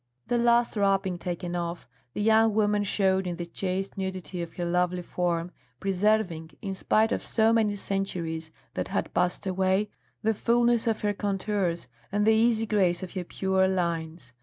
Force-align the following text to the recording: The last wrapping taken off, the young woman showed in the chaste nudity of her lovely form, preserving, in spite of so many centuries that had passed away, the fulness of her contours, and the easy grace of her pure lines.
The 0.29 0.39
last 0.39 0.75
wrapping 0.75 1.19
taken 1.19 1.55
off, 1.55 1.87
the 2.15 2.23
young 2.23 2.55
woman 2.55 2.83
showed 2.83 3.27
in 3.27 3.35
the 3.35 3.45
chaste 3.45 3.99
nudity 3.99 4.41
of 4.41 4.55
her 4.55 4.65
lovely 4.65 5.03
form, 5.03 5.51
preserving, 5.79 6.53
in 6.59 6.73
spite 6.73 7.11
of 7.11 7.21
so 7.21 7.53
many 7.53 7.75
centuries 7.75 8.49
that 8.73 8.87
had 8.87 9.13
passed 9.13 9.45
away, 9.45 9.91
the 10.23 10.33
fulness 10.33 10.87
of 10.87 11.01
her 11.01 11.13
contours, 11.13 11.87
and 12.11 12.25
the 12.25 12.31
easy 12.33 12.65
grace 12.65 13.03
of 13.03 13.13
her 13.13 13.23
pure 13.23 13.67
lines. 13.67 14.33